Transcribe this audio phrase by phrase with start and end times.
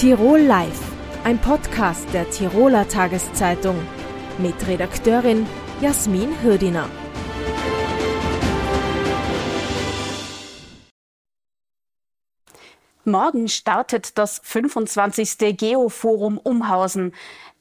[0.00, 0.80] Tirol Live,
[1.24, 3.76] ein Podcast der Tiroler Tageszeitung
[4.38, 5.46] mit Redakteurin
[5.82, 6.88] Jasmin Hürdiner.
[13.04, 15.58] Morgen startet das 25.
[15.58, 17.12] Geoforum Umhausen.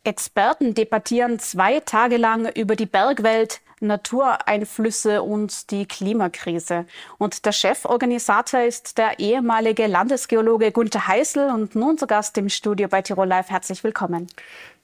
[0.06, 6.86] Experten debattieren zwei Tage lang über die Bergwelt, Natureinflüsse und die Klimakrise.
[7.18, 12.88] Und der Cheforganisator ist der ehemalige Landesgeologe Gunther Heißel und nun zu Gast im Studio
[12.88, 13.50] bei Tirol Live.
[13.50, 14.28] Herzlich willkommen.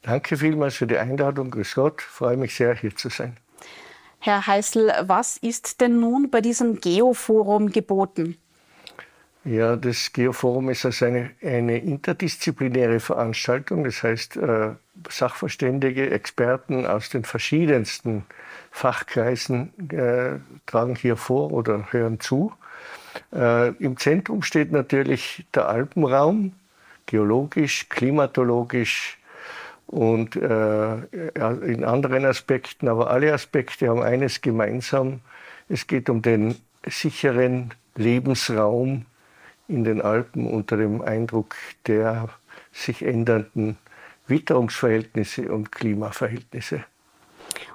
[0.01, 1.51] Danke vielmals für die Einladung.
[1.51, 2.01] Grüß Gott.
[2.01, 3.37] Freue mich sehr, hier zu sein.
[4.19, 8.37] Herr Heißel, was ist denn nun bei diesem Geoforum geboten?
[9.43, 13.83] Ja, das Geoforum ist also eine, eine interdisziplinäre Veranstaltung.
[13.83, 14.71] Das heißt, äh,
[15.07, 18.25] Sachverständige, Experten aus den verschiedensten
[18.75, 22.51] Fachkreisen äh, tragen hier vor oder hören zu.
[23.33, 26.51] Äh, Im Zentrum steht natürlich der Alpenraum,
[27.05, 29.17] geologisch, klimatologisch
[29.87, 30.95] und äh,
[31.65, 32.89] in anderen Aspekten.
[32.89, 35.21] Aber alle Aspekte haben eines gemeinsam.
[35.69, 39.05] Es geht um den sicheren Lebensraum
[39.69, 41.55] in den Alpen unter dem Eindruck
[41.87, 42.27] der
[42.73, 43.77] sich ändernden
[44.27, 46.83] Witterungsverhältnisse und Klimaverhältnisse.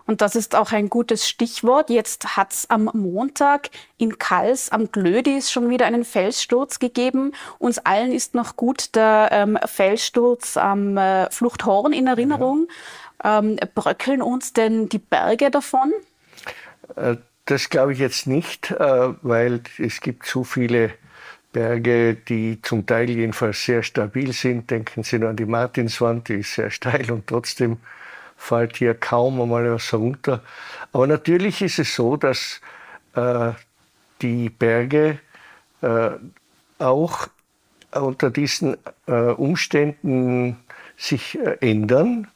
[0.07, 1.91] Und das ist auch ein gutes Stichwort.
[1.91, 7.33] Jetzt hat es am Montag in Kals am Glödis schon wieder einen Felssturz gegeben.
[7.59, 12.69] Uns allen ist noch gut der ähm, Felssturz am äh, Fluchthorn in Erinnerung.
[13.23, 13.39] Ja.
[13.39, 15.93] Ähm, bröckeln uns denn die Berge davon?
[16.97, 20.93] Äh, das glaube ich jetzt nicht, äh, weil es gibt so viele
[21.53, 24.71] Berge, die zum Teil jedenfalls sehr stabil sind.
[24.71, 27.79] Denken Sie nur an die Martinswand, die ist sehr steil und trotzdem
[28.41, 30.43] fällt hier kaum einmal was runter.
[30.93, 32.61] Aber natürlich ist es so, dass
[33.15, 33.53] äh,
[34.23, 35.19] die Berge
[35.83, 36.11] äh,
[36.79, 37.29] auch
[37.93, 40.57] unter diesen äh, Umständen
[40.97, 42.29] sich äh, ändern.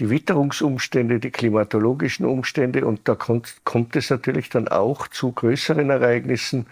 [0.00, 5.90] Die Witterungsumstände, die klimatologischen Umstände und da kommt, kommt es natürlich dann auch zu größeren
[5.90, 6.66] Ereignissen,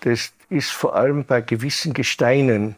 [0.00, 2.76] das ist vor allem bei gewissen Gesteinen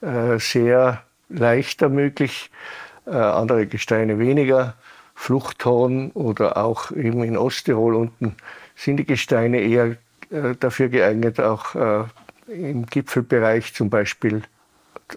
[0.00, 4.74] äh, sehr leichter möglich, äh, andere Gesteine weniger.
[5.14, 8.36] Fluchthorn oder auch eben in Osttirol unten
[8.76, 9.96] sind die Gesteine eher
[10.30, 12.04] äh, dafür geeignet, auch äh,
[12.48, 14.42] im Gipfelbereich zum Beispiel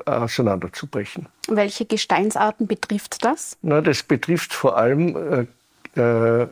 [0.05, 1.27] auseinanderzubrechen.
[1.47, 3.57] Welche Gesteinsarten betrifft das?
[3.61, 5.47] Na, das betrifft vor allem
[5.95, 6.47] äh, äh,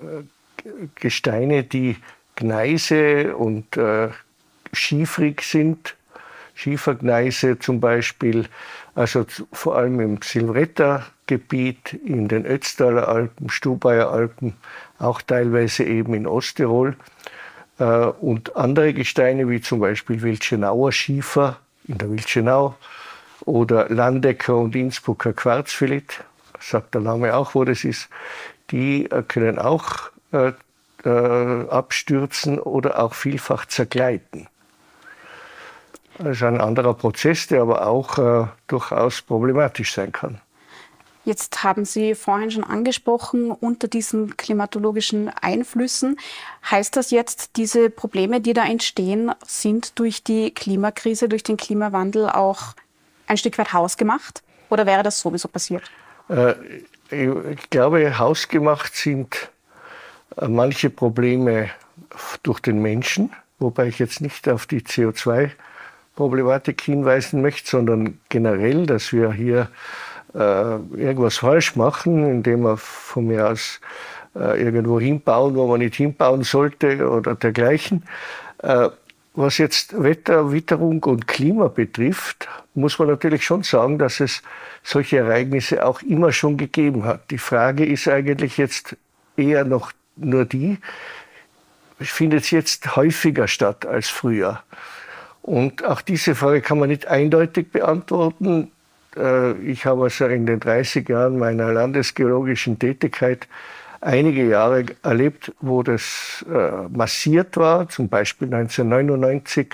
[0.96, 1.96] Gesteine, die
[2.36, 4.10] Gneise und äh,
[4.74, 5.96] schiefrig sind.
[6.54, 8.48] Schiefergneise zum Beispiel,
[8.96, 10.22] also vor allem im
[11.28, 14.56] Silvretta-Gebiet, in den Ötztaler Alpen, Stubaier Alpen,
[15.00, 16.96] auch teilweise eben in Osttirol.
[17.80, 21.58] Äh, und andere Gesteine wie zum Beispiel Wildschenauer Schiefer
[21.88, 22.76] in der Wildschenau
[23.42, 26.24] oder Landecker und Innsbrucker Quarzfilit,
[26.60, 28.10] sagt der Name auch, wo das ist,
[28.72, 30.54] die äh, können auch äh,
[31.06, 34.48] abstürzen oder auch vielfach zergleiten.
[36.18, 40.42] Das ist ein anderer Prozess, der aber auch äh, durchaus problematisch sein kann.
[41.28, 46.18] Jetzt haben Sie vorhin schon angesprochen, unter diesen klimatologischen Einflüssen.
[46.72, 52.30] Heißt das jetzt, diese Probleme, die da entstehen, sind durch die Klimakrise, durch den Klimawandel
[52.30, 52.76] auch
[53.28, 54.42] ein Stück weit hausgemacht?
[54.70, 55.92] Oder wäre das sowieso passiert?
[56.30, 56.54] Äh,
[57.12, 59.50] ich glaube, hausgemacht sind
[60.38, 61.72] äh, manche Probleme
[62.44, 65.52] durch den Menschen, wobei ich jetzt nicht auf die CO2
[66.16, 69.68] Problematik hinweisen möchte, sondern generell, dass wir hier
[70.34, 73.80] irgendwas falsch machen, indem wir von mir aus
[74.36, 78.04] äh, irgendwo hinbauen, wo man nicht hinbauen sollte oder dergleichen.
[78.60, 78.90] Äh,
[79.34, 84.42] was jetzt Wetter, Witterung und Klima betrifft, muss man natürlich schon sagen, dass es
[84.84, 87.30] solche Ereignisse auch immer schon gegeben hat.
[87.30, 88.96] Die Frage ist eigentlich jetzt
[89.36, 90.80] eher noch nur die,
[92.00, 94.64] findet es jetzt häufiger statt als früher?
[95.42, 98.72] Und auch diese Frage kann man nicht eindeutig beantworten.
[99.18, 103.48] Äh, ich habe also in den 30 Jahren meiner landesgeologischen Tätigkeit
[104.02, 109.74] einige Jahre erlebt, wo das äh, massiert war, zum Beispiel 1999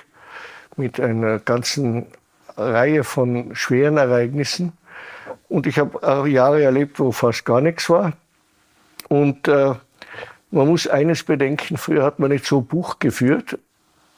[0.77, 2.07] mit einer ganzen
[2.57, 4.73] Reihe von schweren Ereignissen.
[5.49, 8.13] Und ich habe auch Jahre erlebt, wo fast gar nichts war.
[9.09, 9.73] Und äh,
[10.51, 13.57] man muss eines bedenken, früher hat man nicht so Buch geführt,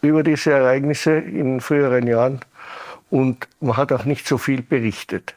[0.01, 2.41] über diese Ereignisse in früheren Jahren
[3.09, 5.35] und man hat auch nicht so viel berichtet.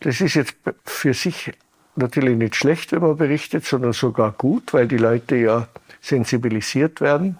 [0.00, 1.52] Das ist jetzt für sich
[1.96, 5.68] natürlich nicht schlecht, wenn man berichtet, sondern sogar gut, weil die Leute ja
[6.00, 7.38] sensibilisiert werden.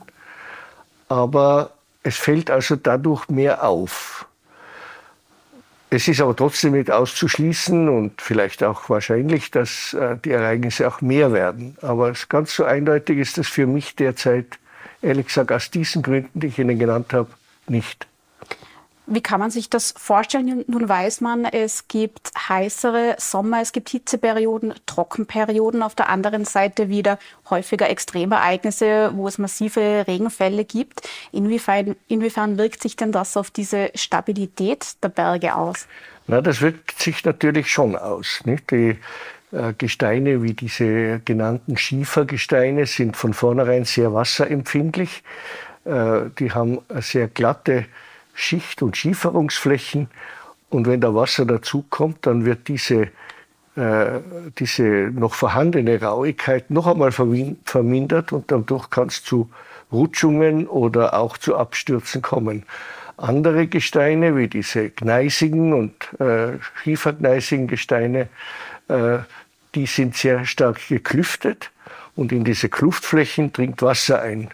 [1.08, 1.72] Aber
[2.02, 4.26] es fällt also dadurch mehr auf.
[5.90, 11.00] es ist aber trotzdem nicht auszuschließen und vielleicht auch wahrscheinlich, dass äh, die Ereignisse auch
[11.00, 11.76] mehr werden.
[11.82, 14.58] Aber ganz so eindeutig ist das für mich derzeit,
[15.02, 17.30] ehrlich gesagt, aus diesen Gründen, die ich Ihnen genannt habe,
[17.68, 18.08] nicht.
[19.06, 20.64] Wie kann man sich das vorstellen?
[20.66, 26.88] Nun weiß man, es gibt heißere Sommer, es gibt Hitzeperioden, Trockenperioden, auf der anderen Seite
[26.88, 27.18] wieder
[27.50, 31.06] häufiger Extremereignisse, wo es massive Regenfälle gibt.
[31.32, 35.86] Inwiefern, inwiefern wirkt sich denn das auf diese Stabilität der Berge aus?
[36.26, 38.40] Na, das wirkt sich natürlich schon aus.
[38.44, 38.70] Nicht?
[38.70, 38.96] Die
[39.52, 45.22] äh, Gesteine wie diese genannten Schiefergesteine sind von vornherein sehr wasserempfindlich.
[45.84, 47.84] Äh, die haben sehr glatte
[48.34, 50.08] Schicht- und Schieferungsflächen.
[50.70, 53.08] Und wenn da Wasser dazukommt, dann wird diese,
[53.76, 54.20] äh,
[54.58, 59.50] diese noch vorhandene Rauigkeit noch einmal vermindert und dadurch kann es zu
[59.92, 62.64] Rutschungen oder auch zu Abstürzen kommen.
[63.16, 68.28] Andere Gesteine, wie diese gneisigen und äh, schiefergneisigen Gesteine,
[68.88, 69.18] äh,
[69.76, 71.70] die sind sehr stark geklüftet
[72.16, 74.50] und in diese Kluftflächen dringt Wasser ein.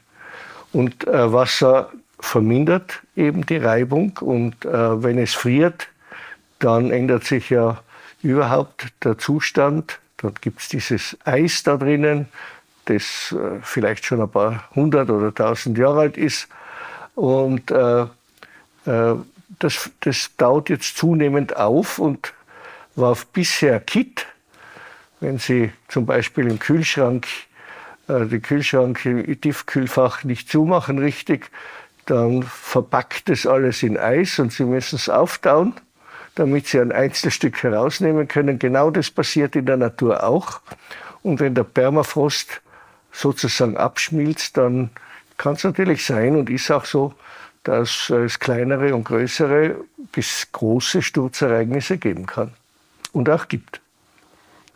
[0.72, 5.88] Und äh, Wasser vermindert eben die Reibung und äh, wenn es friert,
[6.58, 7.82] dann ändert sich ja
[8.22, 9.98] überhaupt der Zustand.
[10.18, 12.28] Dann gibt es dieses Eis da drinnen,
[12.84, 16.48] das äh, vielleicht schon ein paar hundert oder tausend Jahre alt ist.
[17.14, 18.06] Und äh,
[18.86, 19.16] äh
[19.58, 22.32] das, das taut jetzt zunehmend auf und
[22.94, 24.26] war bisher Kit.
[25.18, 27.26] Wenn Sie zum Beispiel im Kühlschrank
[28.08, 31.50] äh, den Kühlschrank im Tiefkühlfach nicht zumachen richtig,
[32.06, 35.74] dann verpackt es alles in Eis und Sie müssen es auftauen,
[36.34, 38.58] damit Sie ein Einzelstück herausnehmen können.
[38.58, 40.60] Genau das passiert in der Natur auch.
[41.22, 42.62] Und wenn der Permafrost
[43.12, 44.90] sozusagen abschmilzt, dann
[45.36, 47.14] kann es natürlich sein und ist auch so,
[47.64, 49.76] dass es kleinere und größere
[50.12, 52.52] bis große Sturzereignisse geben kann
[53.12, 53.80] und auch gibt.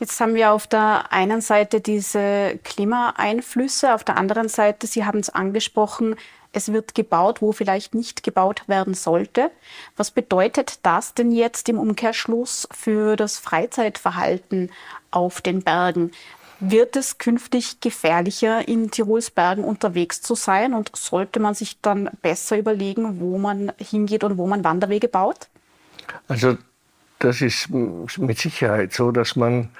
[0.01, 5.21] Jetzt haben wir auf der einen Seite diese Klimaeinflüsse, auf der anderen Seite, Sie haben
[5.21, 6.17] es angesprochen,
[6.55, 9.51] es wird gebaut, wo vielleicht nicht gebaut werden sollte.
[9.97, 14.71] Was bedeutet das denn jetzt im Umkehrschluss für das Freizeitverhalten
[15.11, 16.13] auf den Bergen?
[16.61, 20.73] Wird es künftig gefährlicher, in Tirols Bergen unterwegs zu sein?
[20.73, 25.49] Und sollte man sich dann besser überlegen, wo man hingeht und wo man Wanderwege baut?
[26.29, 26.57] Also
[27.19, 29.71] das ist mit Sicherheit so, dass man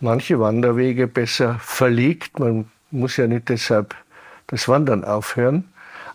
[0.00, 2.38] manche Wanderwege besser verlegt.
[2.38, 3.94] Man muss ja nicht deshalb
[4.48, 5.64] das Wandern aufhören.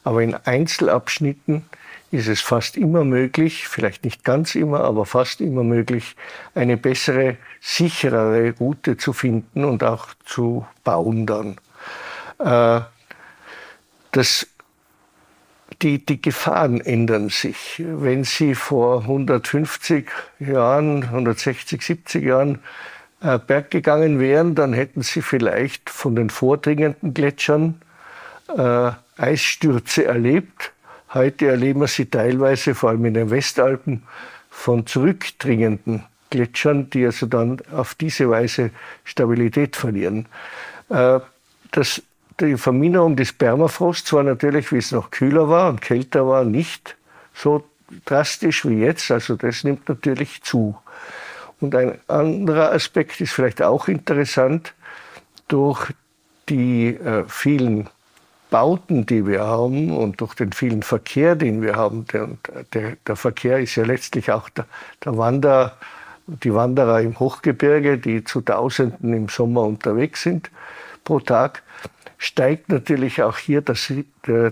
[0.04, 1.66] Aber in Einzelabschnitten
[2.14, 6.16] ist es fast immer möglich, vielleicht nicht ganz immer, aber fast immer möglich,
[6.54, 11.58] eine bessere, sicherere Route zu finden und auch zu bauen dann.
[12.38, 12.82] Äh,
[14.12, 14.48] das,
[15.82, 17.82] die, die Gefahren ändern sich.
[17.84, 20.08] Wenn Sie vor 150
[20.40, 22.60] Jahren, 160, 70 Jahren
[23.22, 27.82] äh, Berg gegangen wären, dann hätten Sie vielleicht von den vordringenden Gletschern
[28.56, 30.72] äh, Eisstürze erlebt.
[31.14, 34.04] Heute erleben wir sie teilweise, vor allem in den Westalpen,
[34.50, 38.72] von zurückdringenden Gletschern, die also dann auf diese Weise
[39.04, 40.28] Stabilität verlieren.
[40.90, 41.20] Äh,
[41.72, 42.02] das,
[42.40, 46.96] die Verminderung des Permafrosts war natürlich, wie es noch kühler war und kälter war, nicht
[47.34, 47.64] so
[48.06, 49.12] drastisch wie jetzt.
[49.12, 50.76] Also das nimmt natürlich zu.
[51.60, 54.74] Und ein anderer Aspekt ist vielleicht auch interessant.
[55.48, 55.92] Durch
[56.50, 57.90] die äh, vielen
[58.54, 62.30] Bauten, die wir haben und durch den vielen Verkehr, den wir haben, der,
[62.76, 64.68] der, der Verkehr ist ja letztlich auch der,
[65.04, 65.76] der Wanderer,
[66.28, 70.52] die Wanderer im Hochgebirge, die zu Tausenden im Sommer unterwegs sind
[71.04, 71.64] pro Tag,
[72.20, 73.92] steigt natürlich auch hier das,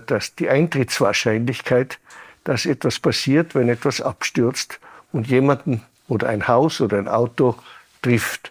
[0.06, 2.00] das, die Eintrittswahrscheinlichkeit,
[2.42, 4.80] dass etwas passiert, wenn etwas abstürzt
[5.12, 7.54] und jemanden oder ein Haus oder ein Auto
[8.02, 8.50] trifft.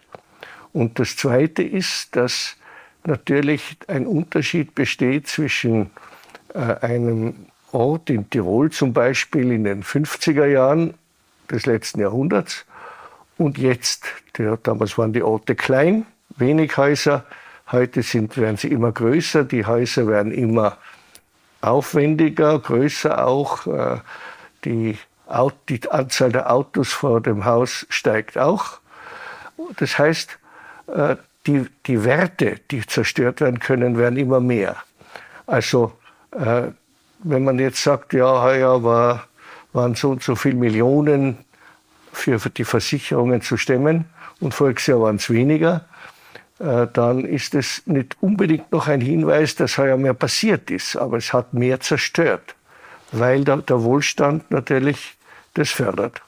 [0.72, 2.56] Und das Zweite ist, dass
[3.06, 5.92] natürlich ein Unterschied besteht zwischen
[6.54, 10.94] äh, einem Ort in Tirol zum Beispiel in den 50er Jahren
[11.50, 12.66] des letzten Jahrhunderts
[13.38, 14.06] und jetzt.
[14.38, 16.06] Der, damals waren die Orte klein,
[16.38, 17.26] wenig Häuser.
[17.72, 19.44] Heute sind, werden sie immer größer.
[19.44, 20.78] Die Häuser werden immer
[21.62, 23.68] aufwendiger, größer auch.
[23.68, 23.98] Äh,
[24.66, 24.98] die,
[25.70, 28.80] die Anzahl der Autos vor dem Haus steigt auch.
[29.78, 30.38] Das heißt,
[30.88, 31.16] äh,
[31.48, 34.78] die, die Werte, die zerstört werden können, werden immer mehr.
[35.48, 35.94] Also
[36.32, 36.64] äh,
[37.24, 39.28] wenn man jetzt sagt, ja, heuer war,
[39.74, 41.38] waren so und so viele Millionen
[42.12, 44.06] für, für die Versicherungen zu stemmen
[44.40, 45.86] und voriges Jahr waren es weniger,
[46.60, 51.18] äh, dann ist es nicht unbedingt noch ein Hinweis, dass heuer mehr passiert ist, aber
[51.18, 52.56] es hat mehr zerstört,
[53.12, 55.16] weil der, der Wohlstand natürlich
[55.54, 56.22] das fördert.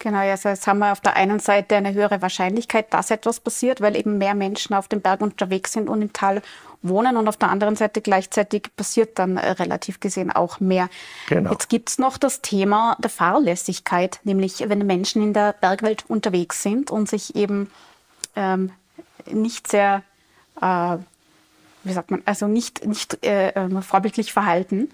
[0.00, 3.82] Genau, also jetzt haben wir auf der einen Seite eine höhere Wahrscheinlichkeit, dass etwas passiert,
[3.82, 6.40] weil eben mehr Menschen auf dem Berg unterwegs sind und im Tal
[6.80, 10.88] wohnen und auf der anderen Seite gleichzeitig passiert dann äh, relativ gesehen auch mehr.
[11.28, 11.50] Genau.
[11.50, 16.62] Jetzt gibt es noch das Thema der Fahrlässigkeit, nämlich wenn Menschen in der Bergwelt unterwegs
[16.62, 17.70] sind und sich eben
[18.36, 18.72] ähm,
[19.30, 20.02] nicht sehr,
[20.62, 20.96] äh,
[21.84, 24.88] wie sagt man, also nicht, nicht äh, ähm, vorbildlich verhalten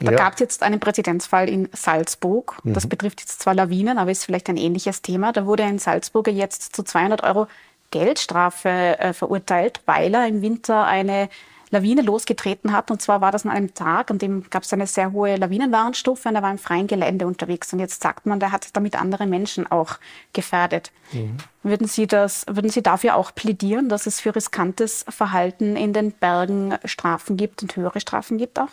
[0.00, 0.16] da ja.
[0.16, 2.56] gab es jetzt einen Präzedenzfall in Salzburg.
[2.64, 2.74] Mhm.
[2.74, 5.32] Das betrifft jetzt zwar Lawinen, aber ist vielleicht ein ähnliches Thema.
[5.32, 7.46] Da wurde ein Salzburger jetzt zu 200 Euro
[7.90, 11.28] Geldstrafe äh, verurteilt, weil er im Winter eine
[11.70, 12.90] Lawine losgetreten hat.
[12.90, 16.28] Und zwar war das an einem Tag, an dem gab es eine sehr hohe Lawinenwarnstufe
[16.28, 17.72] und er war im freien Gelände unterwegs.
[17.72, 19.98] Und jetzt sagt man, der hat damit andere Menschen auch
[20.32, 20.90] gefährdet.
[21.12, 21.36] Mhm.
[21.62, 26.12] Würden, Sie das, würden Sie dafür auch plädieren, dass es für riskantes Verhalten in den
[26.12, 28.70] Bergen Strafen gibt und höhere Strafen gibt auch?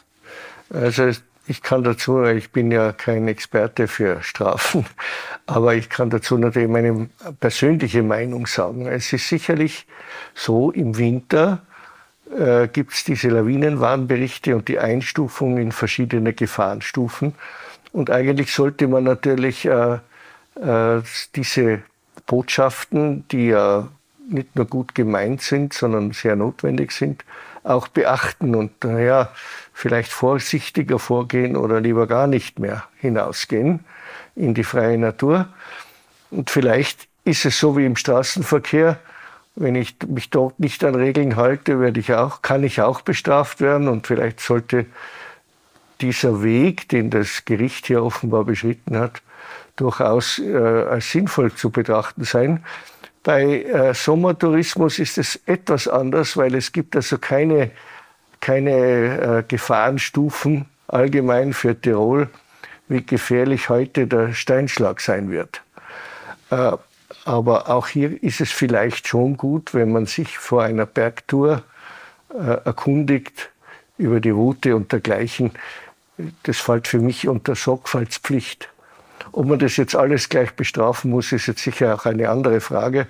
[0.74, 1.10] Also
[1.48, 4.86] ich kann dazu, ich bin ja kein Experte für Strafen,
[5.46, 7.10] aber ich kann dazu natürlich meine
[7.40, 8.88] persönliche Meinung sagen.
[8.88, 9.88] Es ist sicherlich
[10.36, 11.62] so, im Winter
[12.38, 17.34] äh, gibt es diese Lawinenwarnberichte und die Einstufung in verschiedene Gefahrenstufen.
[17.94, 20.00] Und eigentlich sollte man natürlich äh,
[20.62, 21.02] äh,
[21.36, 21.82] diese
[22.26, 23.88] Botschaften, die ja
[24.30, 27.24] nicht nur gut gemeint sind, sondern sehr notwendig sind,
[27.64, 29.30] auch beachten und naja,
[29.74, 33.82] vielleicht vorsichtiger vorgehen oder lieber gar nicht mehr hinausgehen
[34.36, 35.48] in die freie Natur.
[36.32, 39.00] Und vielleicht ist es so wie im Straßenverkehr,
[39.56, 43.60] wenn ich mich dort nicht an Regeln halte, werde ich auch, kann ich auch bestraft
[43.60, 44.86] werden und vielleicht sollte
[46.00, 49.22] dieser Weg, den das Gericht hier offenbar beschritten hat,
[49.76, 52.64] durchaus äh, als sinnvoll zu betrachten sein.
[53.24, 57.72] Bei äh, Sommertourismus ist es etwas anders, weil es gibt also keine,
[58.40, 62.30] keine äh, Gefahrenstufen allgemein für Tirol,
[62.88, 65.62] wie gefährlich heute der Steinschlag sein wird.
[66.50, 66.72] Äh,
[67.26, 71.64] aber auch hier ist es vielleicht schon gut, wenn man sich vor einer Bergtour
[72.34, 73.50] äh, erkundigt
[73.98, 75.52] über die Route und dergleichen.
[76.44, 78.70] Das fällt für mich unter Sorgfaltspflicht.
[79.38, 83.06] Ob man das jetzt alles gleich bestrafen muss, ist jetzt sicher auch eine andere Frage.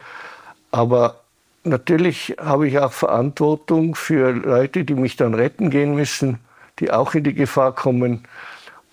[0.72, 1.22] Aber
[1.63, 6.39] natürlich habe ich auch Verantwortung für Leute, die mich dann retten gehen müssen,
[6.79, 8.27] die auch in die Gefahr kommen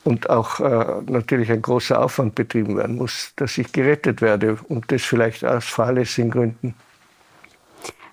[0.04, 4.92] und auch äh, natürlich ein großer Aufwand betrieben werden muss, dass ich gerettet werde und
[4.92, 6.76] das vielleicht aus fahrlässigen Gründen.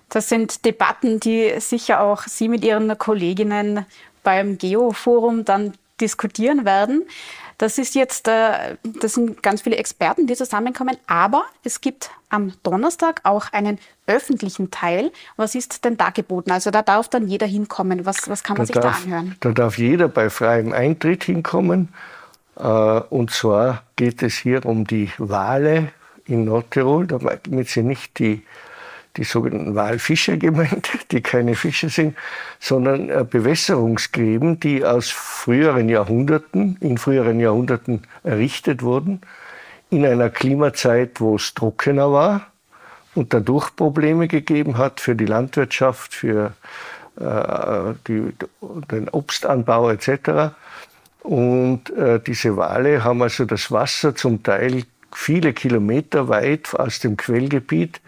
[0.08, 3.86] Das sind Debatten, die sicher auch Sie mit Ihren Kolleginnen
[4.24, 7.04] beim Geoforum dann diskutieren werden.
[7.58, 12.52] Das ist jetzt, äh, das sind ganz viele Experten, die zusammenkommen, aber es gibt am
[12.62, 15.12] Donnerstag auch einen öffentlichen Teil.
[15.36, 16.50] Was ist denn da geboten?
[16.50, 18.04] Also da darf dann jeder hinkommen.
[18.04, 19.36] Was, was kann man da sich darf, da anhören?
[19.40, 21.90] Da darf jeder bei freiem Eintritt hinkommen.
[22.56, 25.92] Äh, und zwar geht es hier um die Wale
[26.24, 28.42] in Nordtirol, damit sie nicht die
[29.16, 32.16] die sogenannten Walfische gemeint, die keine Fische sind,
[32.58, 39.20] sondern äh, Bewässerungsgräben, die aus früheren Jahrhunderten, in früheren Jahrhunderten errichtet wurden,
[39.90, 42.46] in einer Klimazeit, wo es trockener war
[43.14, 46.54] und dadurch Probleme gegeben hat für die Landwirtschaft, für
[47.20, 48.32] äh, die,
[48.90, 50.54] den Obstanbau etc.
[51.22, 57.18] Und äh, diese Wale haben also das Wasser zum Teil viele Kilometer weit aus dem
[57.18, 58.00] Quellgebiet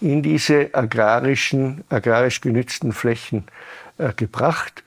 [0.00, 3.44] in diese agrarischen, agrarisch genützten Flächen
[3.98, 4.82] äh, gebracht.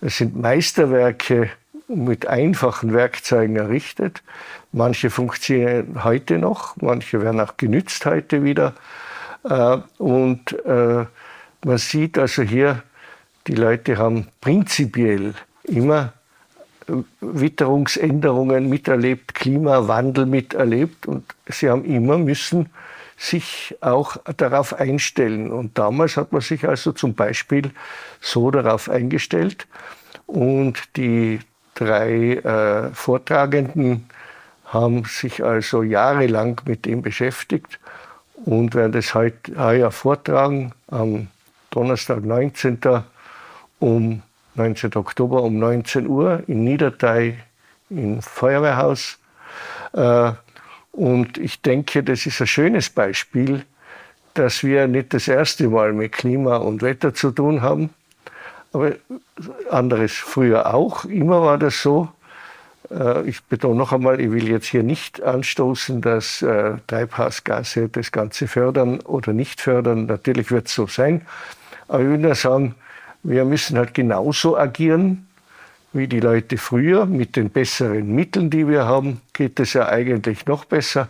[0.00, 1.50] Es sind Meisterwerke
[1.88, 4.22] mit einfachen Werkzeugen errichtet.
[4.72, 8.74] Manche funktionieren heute noch, manche werden auch genützt heute wieder.
[9.44, 11.04] Äh, und äh,
[11.64, 12.82] man sieht also hier,
[13.46, 16.12] die Leute haben prinzipiell immer
[16.88, 22.70] äh, Witterungsänderungen miterlebt, Klimawandel miterlebt und sie haben immer müssen
[23.16, 25.52] sich auch darauf einstellen.
[25.52, 27.70] Und damals hat man sich also zum Beispiel
[28.20, 29.66] so darauf eingestellt.
[30.26, 31.40] Und die
[31.74, 34.08] drei äh, Vortragenden
[34.66, 37.78] haben sich also jahrelang mit dem beschäftigt
[38.44, 41.28] und werden das heute heuer vortragen am
[41.70, 42.78] Donnerstag, 19.
[43.78, 44.22] um
[44.54, 44.96] 19.
[44.96, 47.38] Oktober um 19 Uhr in Niedertei
[47.90, 49.18] im Feuerwehrhaus.
[49.92, 50.32] Äh,
[50.94, 53.64] und ich denke, das ist ein schönes Beispiel,
[54.34, 57.90] dass wir nicht das erste Mal mit Klima und Wetter zu tun haben,
[58.72, 58.92] aber
[59.70, 61.04] anderes früher auch.
[61.04, 62.08] Immer war das so.
[62.90, 68.12] Äh, ich betone noch einmal, ich will jetzt hier nicht anstoßen, dass äh, Treibhausgase das
[68.12, 70.06] Ganze fördern oder nicht fördern.
[70.06, 71.22] Natürlich wird es so sein.
[71.88, 72.74] Aber ich will nur sagen,
[73.22, 75.26] wir müssen halt genauso agieren
[75.94, 77.06] wie die Leute früher.
[77.06, 81.08] Mit den besseren Mitteln, die wir haben, geht es ja eigentlich noch besser.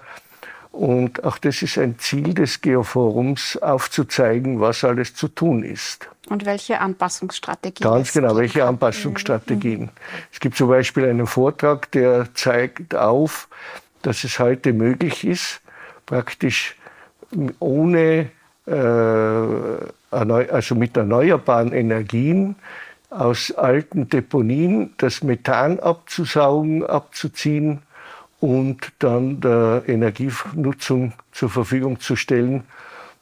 [0.71, 6.09] Und auch das ist ein Ziel des Geoforums, aufzuzeigen, was alles zu tun ist.
[6.29, 7.89] Und welche Anpassungsstrategien?
[7.89, 8.65] Ganz genau, welche.
[8.65, 9.83] Anpassungsstrategien.
[9.83, 9.91] Mhm.
[10.33, 13.49] Es gibt zum Beispiel einen Vortrag, der zeigt auf,
[14.03, 15.61] dass es heute möglich ist,
[16.07, 16.77] praktisch
[17.61, 18.31] ohne,
[18.67, 18.73] äh,
[20.11, 22.57] also mit erneuerbaren Energien
[23.15, 27.81] aus alten Deponien das Methan abzusaugen, abzuziehen
[28.41, 32.65] und dann der Energienutzung zur Verfügung zu stellen.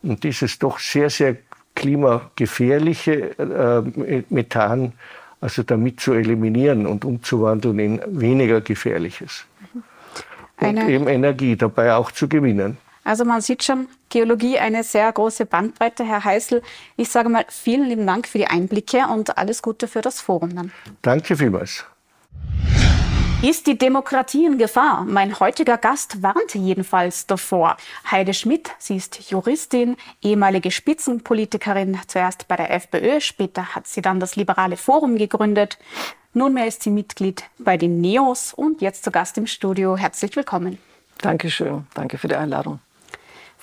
[0.02, 1.36] Und dieses doch sehr, sehr
[1.74, 4.92] klimagefährliche äh, Methan
[5.42, 9.44] also damit zu eliminieren und umzuwandeln in weniger gefährliches.
[10.60, 12.78] Und eben Energie dabei auch zu gewinnen.
[13.04, 16.04] Also man sieht schon, Geologie eine sehr große Bandbreite.
[16.04, 16.62] Herr Heißel,
[16.96, 20.54] ich sage mal vielen lieben Dank für die Einblicke und alles Gute für das Forum
[20.54, 20.72] dann.
[21.02, 21.84] Danke vielmals.
[23.42, 25.04] Ist die Demokratie in Gefahr?
[25.04, 27.76] Mein heutiger Gast warnte jedenfalls davor.
[28.08, 34.20] Heide Schmidt, sie ist Juristin, ehemalige Spitzenpolitikerin, zuerst bei der FPÖ, später hat sie dann
[34.20, 35.76] das Liberale Forum gegründet.
[36.34, 39.96] Nunmehr ist sie Mitglied bei den NEOS und jetzt zu Gast im Studio.
[39.96, 40.78] Herzlich willkommen.
[41.18, 42.78] Dankeschön, danke für die Einladung.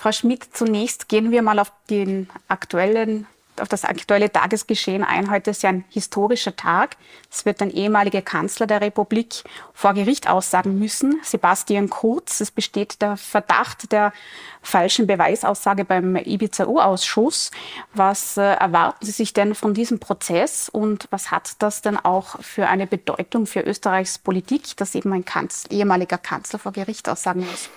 [0.00, 3.26] Frau Schmidt, zunächst gehen wir mal auf den aktuellen
[3.60, 5.30] auf das aktuelle Tagesgeschehen ein.
[5.30, 6.96] Heute ist ja ein historischer Tag.
[7.30, 12.40] Es wird ein ehemaliger Kanzler der Republik vor Gericht aussagen müssen, Sebastian Kurz.
[12.40, 14.14] Es besteht der Verdacht der
[14.62, 17.50] falschen Beweisaussage beim Ibiza-U-Ausschuss.
[17.92, 22.40] Was äh, erwarten Sie sich denn von diesem Prozess und was hat das denn auch
[22.40, 27.40] für eine Bedeutung für Österreichs Politik, dass eben ein Kanzler, ehemaliger Kanzler vor Gericht aussagen
[27.40, 27.68] muss?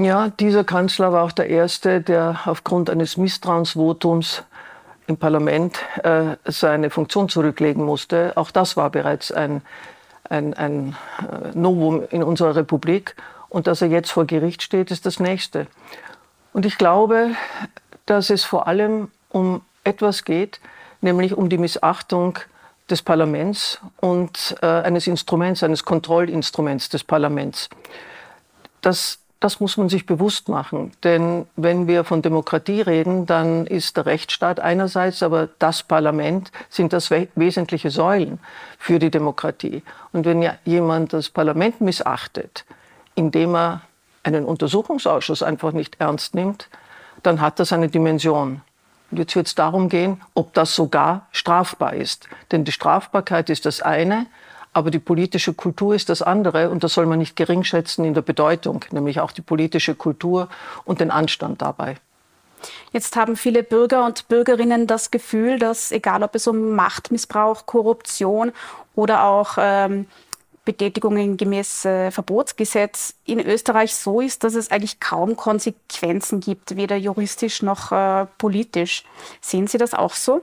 [0.00, 4.44] Ja, dieser Kanzler war auch der Erste, der aufgrund eines Misstrauensvotums
[5.08, 8.32] im Parlament äh, seine Funktion zurücklegen musste.
[8.36, 9.60] Auch das war bereits ein,
[10.30, 13.16] ein, ein äh, Novum in unserer Republik.
[13.48, 15.66] Und dass er jetzt vor Gericht steht, ist das Nächste.
[16.52, 17.30] Und ich glaube,
[18.06, 20.60] dass es vor allem um etwas geht,
[21.00, 22.38] nämlich um die Missachtung
[22.88, 27.68] des Parlaments und äh, eines Instruments, eines Kontrollinstruments des Parlaments.
[28.80, 30.92] Das das muss man sich bewusst machen.
[31.04, 36.92] Denn wenn wir von Demokratie reden, dann ist der Rechtsstaat einerseits, aber das Parlament sind
[36.92, 38.40] das wesentliche Säulen
[38.78, 39.82] für die Demokratie.
[40.12, 42.64] Und wenn ja jemand das Parlament missachtet,
[43.14, 43.82] indem er
[44.24, 46.68] einen Untersuchungsausschuss einfach nicht ernst nimmt,
[47.22, 48.62] dann hat das eine Dimension.
[49.10, 52.28] Und jetzt wird es darum gehen, ob das sogar strafbar ist.
[52.52, 54.26] Denn die Strafbarkeit ist das eine,
[54.78, 58.22] aber die politische Kultur ist das andere und das soll man nicht geringschätzen in der
[58.22, 60.48] Bedeutung, nämlich auch die politische Kultur
[60.84, 61.96] und den Anstand dabei.
[62.92, 68.52] Jetzt haben viele Bürger und Bürgerinnen das Gefühl, dass egal ob es um Machtmissbrauch, Korruption
[68.94, 70.06] oder auch ähm,
[70.64, 76.96] Betätigungen gemäß äh, Verbotsgesetz in Österreich so ist, dass es eigentlich kaum Konsequenzen gibt, weder
[76.96, 79.02] juristisch noch äh, politisch.
[79.40, 80.42] Sehen Sie das auch so?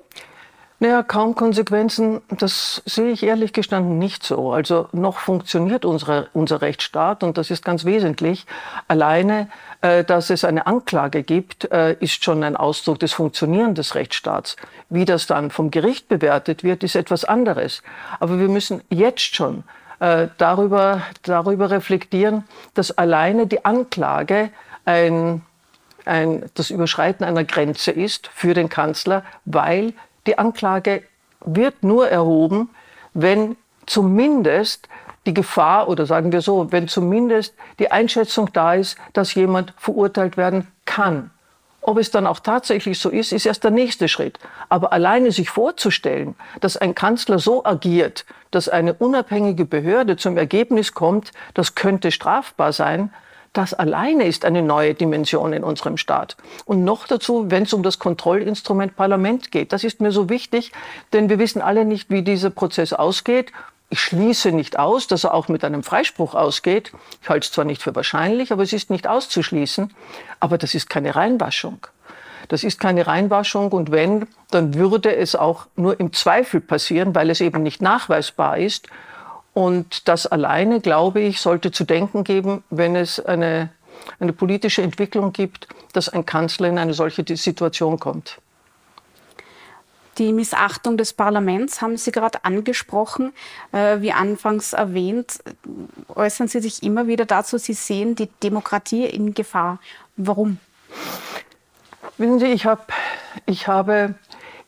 [0.80, 4.52] Naja, kaum Konsequenzen, das sehe ich ehrlich gestanden nicht so.
[4.52, 8.46] Also noch funktioniert unsere, unser Rechtsstaat und das ist ganz wesentlich.
[8.90, 9.48] Alleine,
[9.80, 14.58] äh, dass es eine Anklage gibt, äh, ist schon ein Ausdruck des Funktionierens des Rechtsstaats.
[14.90, 17.82] Wie das dann vom Gericht bewertet wird, ist etwas anderes.
[18.20, 19.64] Aber wir müssen jetzt schon
[20.02, 24.50] äh, darüber, darüber reflektieren, dass alleine die Anklage
[24.84, 25.42] ein,
[26.04, 29.94] ein, das Überschreiten einer Grenze ist für den Kanzler, weil
[30.28, 31.04] die Anklage
[31.46, 32.70] wird nur erhoben,
[33.14, 34.90] wenn zumindest
[35.26, 40.38] die Gefahr oder sagen wir so, wenn zumindest die Einschätzung da ist, dass jemand verurteilt
[40.38, 41.32] werden kann.
[41.82, 44.40] Ob es dann auch tatsächlich so ist, ist erst der nächste Schritt.
[44.70, 50.94] Aber alleine sich vorzustellen, dass ein Kanzler so agiert, dass eine unabhängige Behörde zum Ergebnis
[50.94, 53.14] kommt, das könnte strafbar sein,
[53.56, 56.36] das alleine ist eine neue Dimension in unserem Staat.
[56.66, 59.72] Und noch dazu, wenn es um das Kontrollinstrument Parlament geht.
[59.72, 60.72] Das ist mir so wichtig,
[61.14, 63.52] denn wir wissen alle nicht, wie dieser Prozess ausgeht.
[63.90, 66.92] Ich schließe nicht aus, dass er auch mit einem Freispruch ausgeht.
[67.22, 69.94] Ich halte es zwar nicht für wahrscheinlich, aber es ist nicht auszuschließen.
[70.40, 71.88] Aber das ist keine Reinwaschung.
[72.50, 77.30] Das ist keine Reinwaschung und wenn, dann würde es auch nur im Zweifel passieren, weil
[77.30, 78.88] es eben nicht nachweisbar ist.
[79.56, 83.70] Und das alleine, glaube ich, sollte zu denken geben, wenn es eine,
[84.20, 88.38] eine politische Entwicklung gibt, dass ein Kanzler in eine solche Situation kommt.
[90.18, 93.32] Die Missachtung des Parlaments haben Sie gerade angesprochen.
[93.72, 95.40] Äh, wie anfangs erwähnt,
[96.14, 99.80] äußern Sie sich immer wieder dazu, Sie sehen die Demokratie in Gefahr.
[100.18, 100.58] Warum?
[102.18, 102.92] Wissen Sie, ich, hab,
[103.46, 104.16] ich habe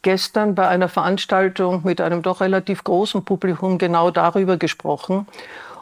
[0.08, 5.28] gestern bei einer Veranstaltung mit einem doch relativ großen Publikum genau darüber gesprochen.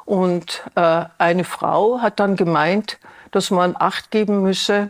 [0.03, 2.97] Und äh, eine Frau hat dann gemeint,
[3.29, 4.89] dass man Acht geben müsse,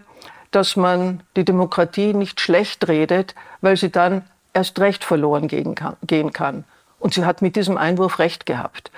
[0.51, 6.63] dass man die Demokratie nicht schlecht redet, weil sie dann erst recht verloren gehen kann.
[6.99, 8.89] Und sie hat mit diesem Einwurf recht gehabt.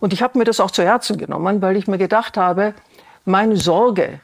[0.00, 2.74] Und ich habe mir das auch zu Herzen genommen, weil ich mir gedacht habe,
[3.24, 4.18] meine Sorge,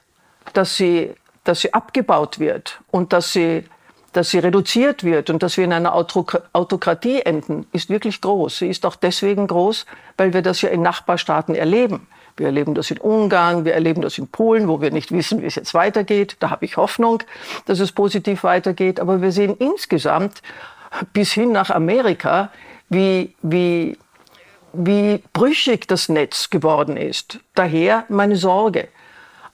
[0.52, 3.64] dass sie, dass sie abgebaut wird und dass sie,
[4.12, 8.59] dass sie reduziert wird und dass wir in einer Autokratie enden, ist wirklich groß.
[8.59, 12.09] Sie ist auch deswegen groß, weil wir das ja in Nachbarstaaten erleben.
[12.37, 15.46] Wir erleben das in Ungarn, wir erleben das in Polen, wo wir nicht wissen, wie
[15.46, 16.37] es jetzt weitergeht.
[16.40, 17.23] Da habe ich Hoffnung,
[17.66, 18.99] dass es positiv weitergeht.
[18.99, 20.42] Aber wir sehen insgesamt
[21.12, 22.51] bis hin nach Amerika,
[22.88, 23.99] wie, wie,
[24.73, 27.40] wie brüchig das Netz geworden ist.
[27.55, 28.88] Daher meine Sorge.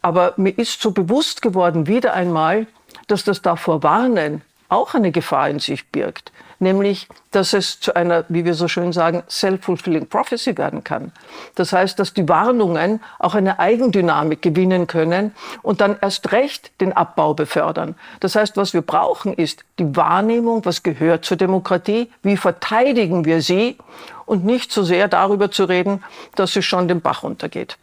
[0.01, 2.67] Aber mir ist so bewusst geworden, wieder einmal,
[3.07, 8.25] dass das davor warnen auch eine Gefahr in sich birgt nämlich dass es zu einer,
[8.29, 11.13] wie wir so schön sagen, self-fulfilling prophecy werden kann.
[11.55, 16.95] Das heißt, dass die Warnungen auch eine Eigendynamik gewinnen können und dann erst recht den
[16.95, 17.95] Abbau befördern.
[18.21, 23.43] Das heißt, was wir brauchen, ist die Wahrnehmung, was gehört zur Demokratie, wie verteidigen wir
[23.43, 23.77] sie
[24.25, 26.03] und nicht so sehr darüber zu reden,
[26.37, 27.77] dass sie schon den Bach runtergeht.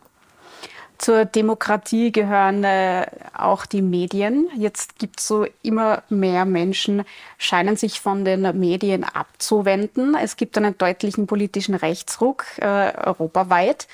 [1.03, 3.05] Zur Demokratie gehören äh,
[3.37, 4.47] auch die Medien.
[4.55, 7.03] Jetzt gibt es so immer mehr Menschen,
[7.37, 10.15] scheinen sich von den Medien abzuwenden.
[10.15, 13.89] Es gibt einen deutlichen politischen Rechtsruck äh, europaweit.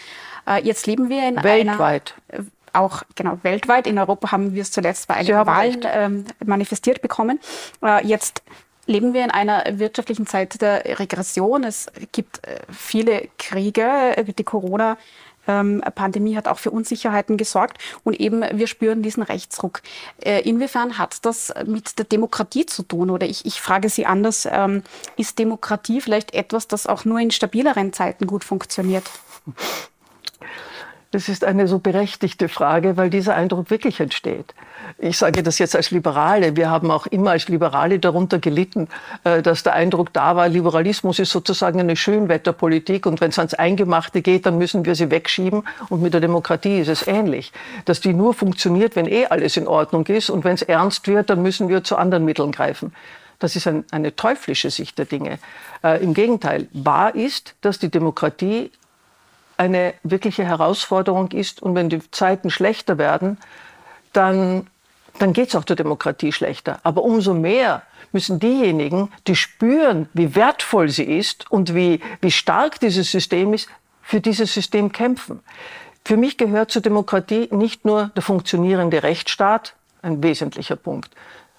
[0.45, 2.13] Äh, jetzt leben wir in weltweit.
[2.29, 3.87] einer äh, auch genau weltweit.
[3.87, 7.39] In Europa haben wir es zuletzt bei einigen Wahlen ähm, manifestiert bekommen.
[7.81, 8.43] Äh, jetzt
[8.85, 11.63] leben wir in einer wirtschaftlichen Zeit der Regression.
[11.63, 14.13] Es gibt äh, viele Kriege.
[14.37, 14.95] Die Corona
[15.49, 19.81] ähm, Pandemie hat auch für Unsicherheiten gesorgt und eben wir spüren diesen Rechtsruck.
[20.21, 23.09] Äh, inwiefern hat das mit der Demokratie zu tun?
[23.09, 24.83] Oder ich, ich frage Sie anders, ähm,
[25.17, 29.09] ist Demokratie vielleicht etwas, das auch nur in stabileren Zeiten gut funktioniert?
[31.11, 34.53] Das ist eine so berechtigte Frage, weil dieser Eindruck wirklich entsteht.
[34.99, 36.55] Ich sage das jetzt als Liberale.
[36.55, 38.87] Wir haben auch immer als Liberale darunter gelitten,
[39.23, 43.55] äh, dass der Eindruck da war, Liberalismus ist sozusagen eine Schönwetterpolitik und wenn es ans
[43.55, 45.63] Eingemachte geht, dann müssen wir sie wegschieben.
[45.89, 47.51] Und mit der Demokratie ist es ähnlich,
[47.85, 51.31] dass die nur funktioniert, wenn eh alles in Ordnung ist und wenn es ernst wird,
[51.31, 52.93] dann müssen wir zu anderen Mitteln greifen.
[53.39, 55.39] Das ist ein, eine teuflische Sicht der Dinge.
[55.83, 58.69] Äh, Im Gegenteil, wahr ist, dass die Demokratie
[59.59, 61.61] eine wirkliche Herausforderung ist.
[61.61, 63.37] Und wenn die Zeiten schlechter werden,
[64.13, 64.67] dann,
[65.19, 66.79] dann geht es auch der Demokratie schlechter.
[66.83, 72.79] Aber umso mehr müssen diejenigen, die spüren, wie wertvoll sie ist und wie, wie stark
[72.79, 73.69] dieses System ist,
[74.01, 75.41] für dieses System kämpfen.
[76.05, 81.11] Für mich gehört zur Demokratie nicht nur der funktionierende Rechtsstaat, ein wesentlicher Punkt,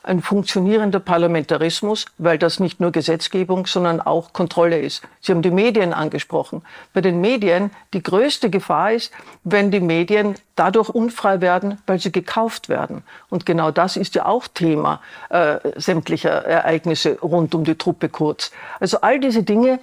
[0.03, 5.03] ein funktionierender Parlamentarismus, weil das nicht nur Gesetzgebung, sondern auch Kontrolle ist.
[5.21, 6.63] Sie haben die Medien angesprochen.
[6.95, 9.13] Bei den Medien die größte Gefahr ist,
[9.45, 13.03] wenn die Medien dadurch unfrei werden, weil sie gekauft werden.
[13.29, 18.53] Und genau das ist ja auch Thema äh, sämtlicher Ereignisse rund um die Truppe Kurz.
[18.79, 19.81] Also all diese Dinge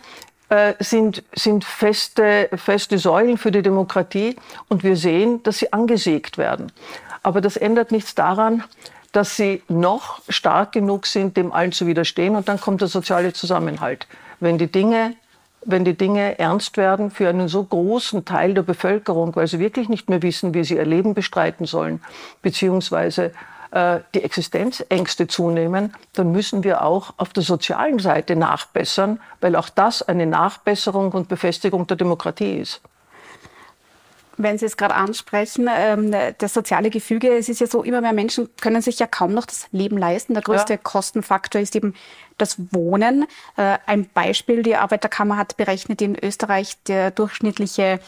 [0.50, 4.36] äh, sind, sind feste, feste Säulen für die Demokratie
[4.68, 6.72] und wir sehen, dass sie angesägt werden.
[7.22, 8.64] Aber das ändert nichts daran,
[9.12, 12.36] dass sie noch stark genug sind, dem allen zu widerstehen.
[12.36, 14.08] Und dann kommt der soziale Zusammenhalt.
[14.40, 15.16] Wenn die Dinge
[15.68, 19.90] wenn die Dinge ernst werden für einen so großen Teil der Bevölkerung, weil sie wirklich
[19.90, 22.02] nicht mehr wissen, wie sie ihr Leben bestreiten sollen,
[22.42, 23.34] beziehungsweise
[23.72, 29.68] äh, die Existenzängste zunehmen, dann müssen wir auch auf der sozialen Seite nachbessern, weil auch
[29.68, 32.82] das eine Nachbesserung und Befestigung der Demokratie ist
[34.38, 38.14] wenn Sie es gerade ansprechen, ähm, das soziale Gefüge, es ist ja so, immer mehr
[38.14, 40.34] Menschen können sich ja kaum noch das Leben leisten.
[40.34, 40.80] Der größte ja.
[40.82, 41.94] Kostenfaktor ist eben
[42.38, 43.26] das Wohnen.
[43.56, 48.00] Äh, ein Beispiel, die Arbeiterkammer hat berechnet, in Österreich der durchschnittliche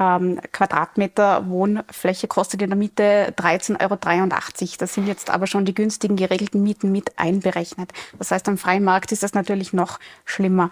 [0.00, 4.76] ähm, Quadratmeter Wohnfläche kostet in der Miete 13,83 Euro.
[4.78, 7.92] Das sind jetzt aber schon die günstigen geregelten Mieten mit einberechnet.
[8.18, 10.70] Das heißt, am freien Markt ist das natürlich noch schlimmer.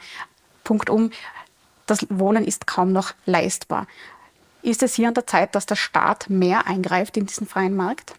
[0.64, 1.10] Punkt um,
[1.86, 3.86] das Wohnen ist kaum noch leistbar.
[4.62, 8.14] Ist es hier an der Zeit, dass der Staat mehr eingreift in diesen freien Markt?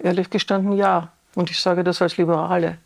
[0.00, 1.12] Ehrlich gestanden ja.
[1.36, 2.78] Und ich sage das als Liberale.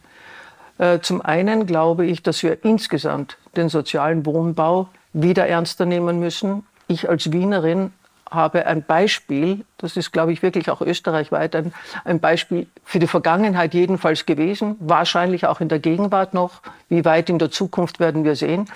[0.79, 6.67] Äh, zum einen glaube ich, dass wir insgesamt den sozialen Wohnbau wieder ernster nehmen müssen.
[6.87, 7.93] Ich als Wienerin
[8.31, 11.73] habe ein Beispiel, das ist, glaube ich, wirklich auch österreichweit ein,
[12.05, 17.31] ein Beispiel für die Vergangenheit jedenfalls gewesen, wahrscheinlich auch in der Gegenwart noch, wie weit
[17.31, 18.71] in der Zukunft werden wir sehen,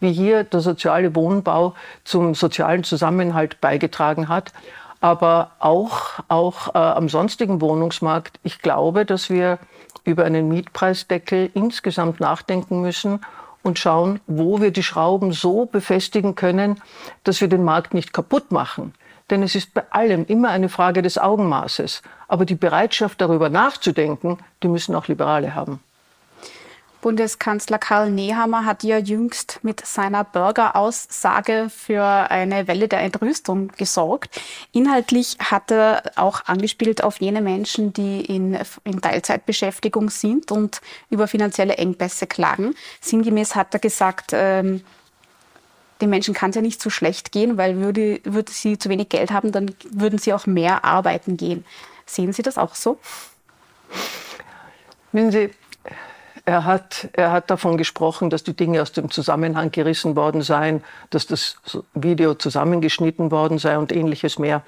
[0.00, 4.52] wie hier der soziale Wohnbau zum sozialen Zusammenhalt beigetragen hat.
[5.00, 8.40] aber auch, auch äh, am sonstigen Wohnungsmarkt.
[8.42, 9.60] Ich glaube, dass wir
[10.04, 13.20] über einen Mietpreisdeckel insgesamt nachdenken müssen
[13.68, 16.80] und schauen, wo wir die Schrauben so befestigen können,
[17.22, 18.94] dass wir den Markt nicht kaputt machen.
[19.30, 22.02] Denn es ist bei allem immer eine Frage des Augenmaßes.
[22.26, 25.80] Aber die Bereitschaft, darüber nachzudenken, die müssen auch Liberale haben.
[27.00, 34.40] Bundeskanzler Karl Nehammer hat ja jüngst mit seiner Bürgeraussage für eine Welle der Entrüstung gesorgt.
[34.72, 40.80] Inhaltlich hat er auch angespielt auf jene Menschen, die in, in Teilzeitbeschäftigung sind und
[41.10, 42.74] über finanzielle Engpässe klagen.
[43.00, 44.82] Sinngemäß hat er gesagt, ähm,
[46.00, 49.08] den Menschen kann es ja nicht so schlecht gehen, weil würde, würde sie zu wenig
[49.08, 51.64] Geld haben, dann würden sie auch mehr arbeiten gehen.
[52.06, 52.98] Sehen Sie das auch so?
[55.12, 55.50] Wenn Sie,
[56.48, 60.82] er hat, er hat davon gesprochen, dass die Dinge aus dem Zusammenhang gerissen worden seien,
[61.10, 61.58] dass das
[61.92, 64.62] Video zusammengeschnitten worden sei und ähnliches mehr.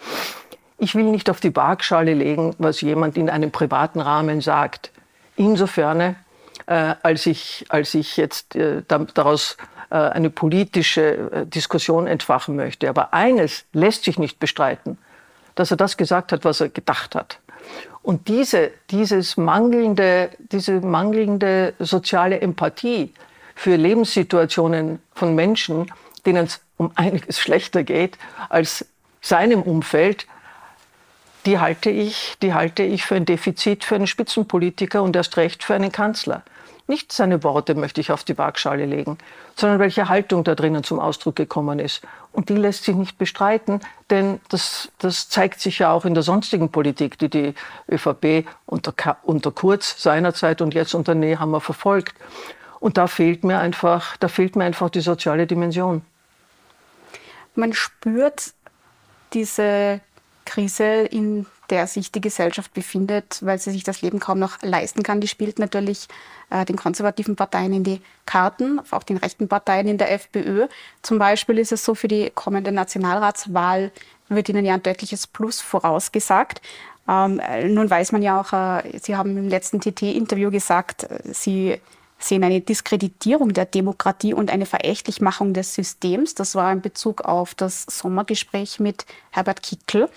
[0.76, 4.90] Ich will nicht auf die Waagschale legen, was jemand in einem privaten Rahmen sagt.
[5.36, 6.16] Insofern,
[6.66, 9.56] äh, als, ich, als ich jetzt äh, daraus
[9.88, 12.90] äh, eine politische äh, Diskussion entfachen möchte.
[12.90, 14.98] Aber eines lässt sich nicht bestreiten,
[15.54, 17.38] dass er das gesagt hat, was er gedacht hat.
[18.02, 23.12] Und diese, dieses mangelnde, diese mangelnde soziale Empathie
[23.54, 25.92] für Lebenssituationen von Menschen,
[26.24, 28.16] denen es um einiges schlechter geht
[28.48, 28.86] als
[29.20, 30.26] seinem Umfeld,
[31.46, 35.64] die halte ich, die halte ich für ein Defizit für einen Spitzenpolitiker und erst recht
[35.64, 36.42] für einen Kanzler.
[36.90, 39.16] Nicht seine Worte möchte ich auf die Waagschale legen,
[39.54, 42.02] sondern welche Haltung da drinnen zum Ausdruck gekommen ist.
[42.32, 43.78] Und die lässt sich nicht bestreiten,
[44.10, 47.54] denn das, das zeigt sich ja auch in der sonstigen Politik, die die
[47.88, 52.16] ÖVP unter, unter Kurz seinerzeit und jetzt unter Nehammer verfolgt.
[52.80, 56.02] Und da fehlt mir einfach, da fehlt mir einfach die soziale Dimension.
[57.54, 58.52] Man spürt
[59.32, 60.00] diese
[60.44, 65.02] Krise in der sich die Gesellschaft befindet, weil sie sich das Leben kaum noch leisten
[65.02, 65.20] kann.
[65.20, 66.08] Die spielt natürlich
[66.50, 70.66] äh, den konservativen Parteien in die Karten, auch den rechten Parteien in der FPÖ.
[71.02, 73.92] Zum Beispiel ist es so, für die kommende Nationalratswahl
[74.28, 76.60] wird ihnen ja ein deutliches Plus vorausgesagt.
[77.08, 81.80] Ähm, nun weiß man ja auch, äh, Sie haben im letzten TT-Interview gesagt, äh, Sie
[82.20, 86.34] sehen eine Diskreditierung der Demokratie und eine Verächtlichmachung des Systems.
[86.34, 90.08] Das war in Bezug auf das Sommergespräch mit Herbert Kickl.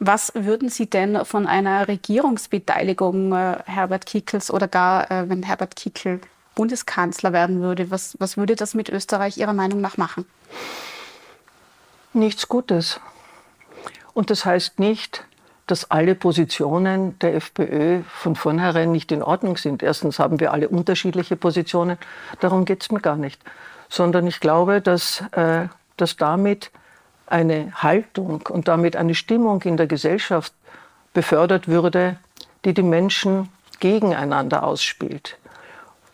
[0.00, 5.74] Was würden Sie denn von einer Regierungsbeteiligung äh, Herbert Kickels oder gar, äh, wenn Herbert
[5.74, 6.20] Kickl
[6.54, 10.24] Bundeskanzler werden würde, was, was würde das mit Österreich Ihrer Meinung nach machen?
[12.12, 13.00] Nichts Gutes.
[14.12, 15.24] Und das heißt nicht,
[15.68, 19.82] dass alle Positionen der FPÖ von vornherein nicht in Ordnung sind.
[19.82, 21.98] Erstens haben wir alle unterschiedliche Positionen,
[22.40, 23.40] darum geht es mir gar nicht.
[23.88, 26.72] Sondern ich glaube, dass, äh, dass damit
[27.30, 30.52] eine Haltung und damit eine Stimmung in der Gesellschaft
[31.12, 32.16] befördert würde,
[32.64, 33.48] die die Menschen
[33.80, 35.38] gegeneinander ausspielt.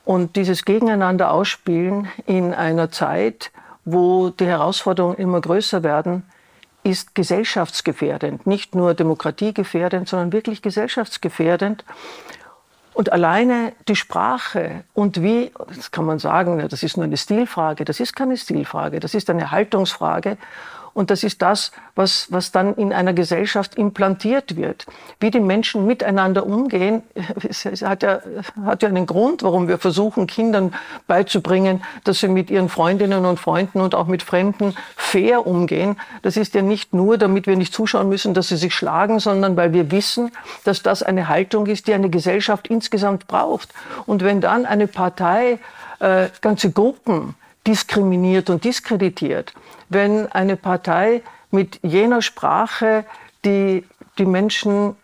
[0.04, 3.50] Und dieses Gegeneinander ausspielen in einer Zeit,
[3.84, 6.24] wo die Herausforderungen immer größer werden,
[6.82, 11.84] ist gesellschaftsgefährdend, nicht nur demokratiegefährdend, sondern wirklich gesellschaftsgefährdend.
[12.92, 17.84] Und alleine die Sprache und wie, das kann man sagen, das ist nur eine Stilfrage,
[17.84, 20.36] das ist keine Stilfrage, das ist eine Haltungsfrage.
[20.94, 24.86] Und das ist das, was, was dann in einer Gesellschaft implantiert wird.
[25.18, 27.02] Wie die Menschen miteinander umgehen,
[27.48, 28.20] es hat ja,
[28.64, 30.72] hat ja einen Grund, warum wir versuchen, Kindern
[31.08, 35.96] beizubringen, dass sie mit ihren Freundinnen und Freunden und auch mit Fremden fair umgehen.
[36.22, 39.56] Das ist ja nicht nur, damit wir nicht zuschauen müssen, dass sie sich schlagen, sondern
[39.56, 40.30] weil wir wissen,
[40.62, 43.68] dass das eine Haltung ist, die eine Gesellschaft insgesamt braucht.
[44.06, 45.58] Und wenn dann eine Partei
[45.98, 47.34] äh, ganze Gruppen
[47.66, 49.54] diskriminiert und diskreditiert,
[49.94, 53.04] wenn eine Partei mit jener Sprache,
[53.44, 53.84] die
[54.18, 54.96] die Menschen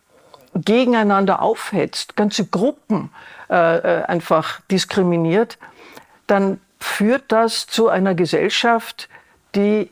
[0.55, 3.11] gegeneinander aufhetzt, ganze Gruppen
[3.49, 5.59] äh, äh, einfach diskriminiert,
[6.27, 9.09] dann führt das zu einer Gesellschaft,
[9.55, 9.91] die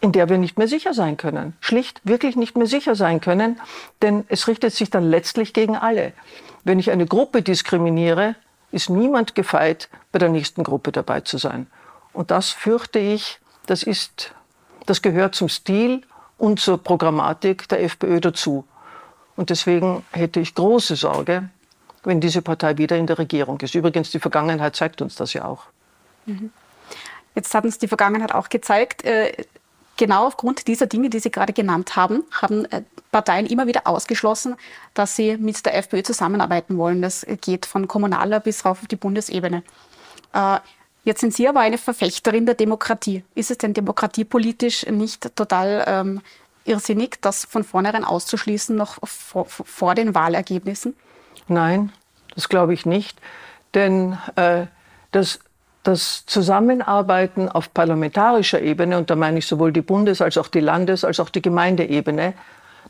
[0.00, 1.54] in der wir nicht mehr sicher sein können.
[1.60, 3.60] Schlicht wirklich nicht mehr sicher sein können,
[4.00, 6.12] denn es richtet sich dann letztlich gegen alle.
[6.64, 8.34] Wenn ich eine Gruppe diskriminiere,
[8.72, 11.66] ist niemand gefeit, bei der nächsten Gruppe dabei zu sein.
[12.12, 14.32] Und das fürchte ich, das ist,
[14.90, 16.02] das gehört zum Stil
[16.36, 18.64] und zur Programmatik der FPÖ dazu.
[19.36, 21.48] Und deswegen hätte ich große Sorge,
[22.02, 23.74] wenn diese Partei wieder in der Regierung ist.
[23.74, 25.64] Übrigens, die Vergangenheit zeigt uns das ja auch.
[26.26, 26.50] Mhm.
[27.34, 29.32] Jetzt hat uns die Vergangenheit auch gezeigt, äh,
[29.96, 34.56] genau aufgrund dieser Dinge, die Sie gerade genannt haben, haben äh, Parteien immer wieder ausgeschlossen,
[34.94, 37.02] dass sie mit der FPÖ zusammenarbeiten wollen.
[37.02, 39.62] Das geht von kommunaler bis rauf auf die Bundesebene.
[41.04, 43.24] Jetzt sind Sie aber eine Verfechterin der Demokratie.
[43.34, 46.20] Ist es denn demokratiepolitisch nicht total ähm,
[46.64, 50.94] irrsinnig, das von vornherein auszuschließen, noch vor, vor den Wahlergebnissen?
[51.48, 51.92] Nein,
[52.34, 53.18] das glaube ich nicht.
[53.74, 54.66] Denn äh,
[55.10, 55.40] das,
[55.82, 60.60] das Zusammenarbeiten auf parlamentarischer Ebene, und da meine ich sowohl die Bundes- als auch die
[60.60, 62.34] Landes- als auch die Gemeindeebene,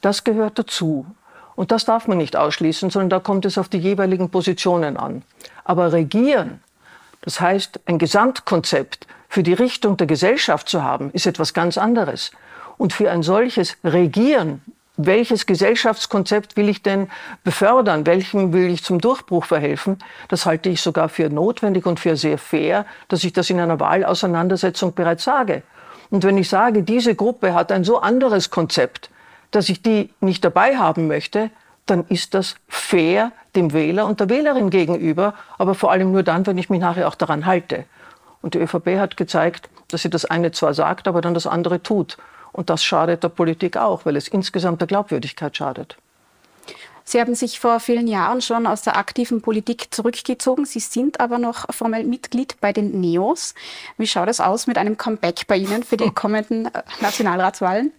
[0.00, 1.06] das gehört dazu.
[1.54, 5.22] Und das darf man nicht ausschließen, sondern da kommt es auf die jeweiligen Positionen an.
[5.64, 6.62] Aber regieren,
[7.22, 12.32] das heißt ein Gesamtkonzept für die Richtung der Gesellschaft zu haben, ist etwas ganz anderes.
[12.78, 14.62] Und für ein solches Regieren,
[14.96, 17.08] welches Gesellschaftskonzept will ich denn
[17.44, 22.16] befördern, welchem will ich zum Durchbruch verhelfen, das halte ich sogar für notwendig und für
[22.16, 25.62] sehr fair, dass ich das in einer Wahlauseinandersetzung bereits sage.
[26.10, 29.10] Und wenn ich sage, diese Gruppe hat ein so anderes Konzept,
[29.50, 31.50] dass ich die nicht dabei haben möchte,
[31.86, 32.56] dann ist das
[32.90, 36.80] fair dem Wähler und der Wählerin gegenüber, aber vor allem nur dann, wenn ich mich
[36.80, 37.84] nachher auch daran halte.
[38.42, 41.82] Und die ÖVP hat gezeigt, dass sie das eine zwar sagt, aber dann das andere
[41.82, 42.16] tut.
[42.52, 45.96] Und das schadet der Politik auch, weil es insgesamt der Glaubwürdigkeit schadet.
[47.04, 50.64] Sie haben sich vor vielen Jahren schon aus der aktiven Politik zurückgezogen.
[50.64, 53.54] Sie sind aber noch formell Mitglied bei den NEOS.
[53.98, 57.92] Wie schaut es aus mit einem Comeback bei Ihnen für die kommenden äh, Nationalratswahlen?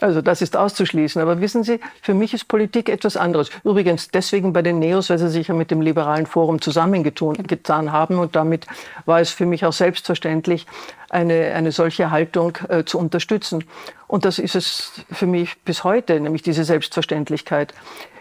[0.00, 1.20] Also das ist auszuschließen.
[1.20, 3.50] Aber wissen Sie, für mich ist Politik etwas anderes.
[3.64, 8.18] Übrigens deswegen bei den Neos, weil sie sich ja mit dem Liberalen Forum zusammengetan haben.
[8.18, 8.66] Und damit
[9.06, 10.66] war es für mich auch selbstverständlich,
[11.10, 13.64] eine, eine solche Haltung äh, zu unterstützen.
[14.06, 17.74] Und das ist es für mich bis heute, nämlich diese Selbstverständlichkeit.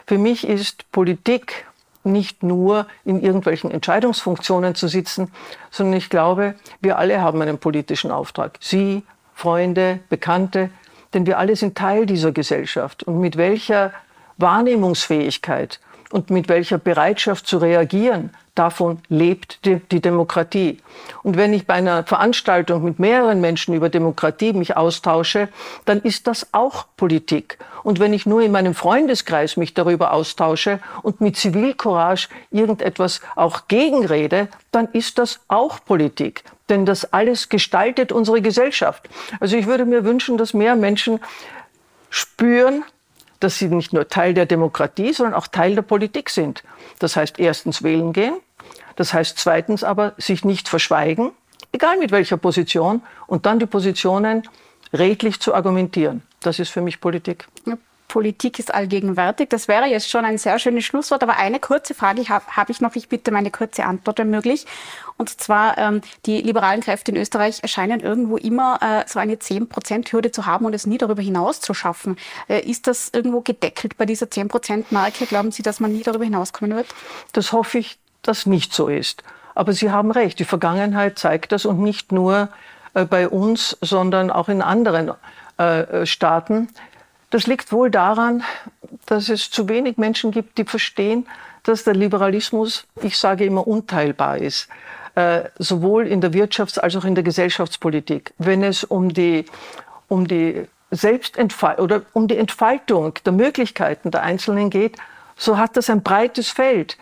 [0.06, 1.66] Für mich ist Politik
[2.04, 5.32] nicht nur in irgendwelchen Entscheidungsfunktionen zu sitzen,
[5.70, 8.58] sondern ich glaube, wir alle haben einen politischen Auftrag.
[8.62, 10.70] Sie, Freunde, Bekannte,
[11.14, 13.04] denn wir alle sind Teil dieser Gesellschaft.
[13.04, 13.94] Und mit welcher
[14.38, 15.80] Wahrnehmungsfähigkeit
[16.12, 20.80] und mit welcher Bereitschaft zu reagieren, davon lebt die, die, Demokratie.
[21.24, 25.50] Und wenn ich bei einer Veranstaltung mit mehreren Menschen über Demokratie mich austausche,
[25.86, 27.58] dann ist das auch Politik.
[27.84, 33.68] Und wenn ich nur in meinem Freundeskreis mich darüber austausche und mit Zivilcourage irgendetwas auch
[33.68, 36.44] gegenrede, dann ist das auch Politik.
[36.70, 39.10] Denn das alles gestaltet unsere Gesellschaft.
[39.40, 41.20] Also ich würde mir wünschen, dass mehr Menschen
[42.10, 42.84] spüren,
[43.40, 46.64] dass sie nicht nur Teil der Demokratie, sondern auch Teil der Politik sind.
[47.00, 48.36] Das heißt erstens wählen gehen,
[48.96, 51.32] das heißt zweitens aber sich nicht verschweigen,
[51.72, 54.44] egal mit welcher Position, und dann die Positionen
[54.94, 56.24] redlich zu argumentieren.
[56.42, 57.48] Das ist für mich Politik.
[57.66, 57.78] Ja.
[58.18, 59.50] Politik ist allgegenwärtig.
[59.50, 61.22] Das wäre jetzt schon ein sehr schönes Schlusswort.
[61.22, 62.96] Aber eine kurze Frage habe hab ich noch.
[62.96, 64.66] Ich bitte meine kurze Antwort, wenn möglich.
[65.18, 70.32] Und zwar, ähm, die liberalen Kräfte in Österreich scheinen irgendwo immer äh, so eine 10-Prozent-Hürde
[70.32, 72.18] zu haben und es nie darüber hinaus zu schaffen.
[72.50, 75.28] Äh, ist das irgendwo gedeckelt bei dieser 10-Prozent-Marke?
[75.28, 76.88] Glauben Sie, dass man nie darüber hinauskommen wird?
[77.34, 79.22] Das hoffe ich, dass nicht so ist.
[79.54, 80.40] Aber Sie haben recht.
[80.40, 82.50] Die Vergangenheit zeigt das und nicht nur
[82.96, 85.12] äh, bei uns, sondern auch in anderen
[85.60, 86.70] äh, Staaten.
[87.30, 88.44] Das liegt wohl daran,
[89.06, 91.28] dass es zu wenig Menschen gibt, die verstehen,
[91.64, 94.70] dass der Liberalismus, ich sage immer, unteilbar ist.
[95.16, 98.34] Äh, sowohl in der Wirtschafts- als auch in der Gesellschaftspolitik.
[98.38, 99.46] Wenn es um die,
[100.08, 104.98] um die Selbstentfaltung oder um die Entfaltung der Möglichkeiten der Einzelnen geht,
[105.38, 106.98] so hat das ein breites Feld.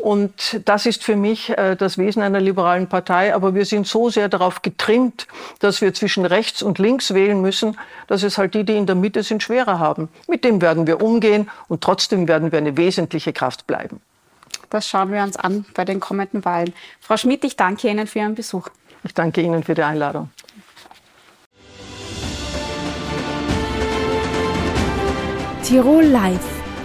[0.00, 3.32] Und das ist für mich äh, das Wesen einer liberalen Partei.
[3.34, 5.28] Aber wir sind so sehr darauf getrimmt,
[5.60, 8.96] dass wir zwischen rechts und links wählen müssen, dass es halt die, die in der
[8.96, 10.08] Mitte sind, schwerer haben.
[10.26, 14.00] Mit dem werden wir umgehen und trotzdem werden wir eine wesentliche Kraft bleiben.
[14.70, 16.74] Das schauen wir uns an bei den kommenden Wahlen.
[17.00, 18.68] Frau Schmidt, ich danke Ihnen für Ihren Besuch.
[19.04, 20.30] Ich danke Ihnen für die Einladung.
[25.62, 26.63] Tirol Live,